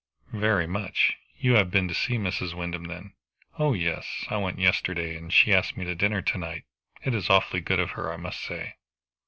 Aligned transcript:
"Very 0.33 0.65
much. 0.65 1.15
You 1.37 1.53
have 1.57 1.69
been 1.69 1.87
to 1.87 1.93
see 1.93 2.15
Mrs. 2.17 2.55
Wyndham, 2.55 2.85
then?" 2.85 3.13
"Oh 3.59 3.73
yes, 3.75 4.25
I 4.29 4.37
went 4.37 4.57
yesterday, 4.57 5.15
and 5.15 5.31
she 5.31 5.51
has 5.51 5.65
asked 5.65 5.77
me 5.77 5.85
to 5.85 5.93
dinner 5.93 6.23
to 6.23 6.37
night. 6.39 6.63
It 7.03 7.13
is 7.13 7.29
awfully 7.29 7.61
good 7.61 7.79
of 7.79 7.91
her, 7.91 8.11
I 8.11 8.17
must 8.17 8.39
say." 8.41 8.77